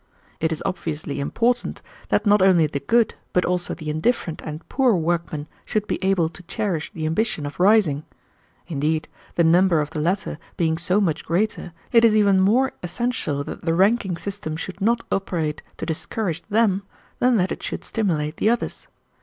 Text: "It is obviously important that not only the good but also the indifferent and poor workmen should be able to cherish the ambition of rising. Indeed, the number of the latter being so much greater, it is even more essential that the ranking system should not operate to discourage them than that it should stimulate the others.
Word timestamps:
"It 0.39 0.51
is 0.51 0.63
obviously 0.65 1.19
important 1.19 1.83
that 2.09 2.25
not 2.25 2.41
only 2.41 2.65
the 2.65 2.79
good 2.79 3.13
but 3.33 3.45
also 3.45 3.75
the 3.75 3.91
indifferent 3.91 4.41
and 4.43 4.67
poor 4.67 4.95
workmen 4.95 5.45
should 5.63 5.85
be 5.85 6.03
able 6.03 6.27
to 6.27 6.41
cherish 6.41 6.91
the 6.91 7.05
ambition 7.05 7.45
of 7.45 7.59
rising. 7.59 8.03
Indeed, 8.67 9.07
the 9.35 9.43
number 9.43 9.79
of 9.79 9.91
the 9.91 10.01
latter 10.01 10.39
being 10.57 10.79
so 10.79 10.99
much 11.01 11.23
greater, 11.23 11.71
it 11.91 12.03
is 12.03 12.15
even 12.15 12.39
more 12.41 12.71
essential 12.81 13.43
that 13.43 13.61
the 13.63 13.75
ranking 13.75 14.17
system 14.17 14.57
should 14.57 14.81
not 14.81 15.05
operate 15.11 15.61
to 15.77 15.85
discourage 15.85 16.41
them 16.49 16.81
than 17.19 17.37
that 17.37 17.51
it 17.51 17.61
should 17.61 17.83
stimulate 17.83 18.37
the 18.37 18.49
others. 18.49 18.87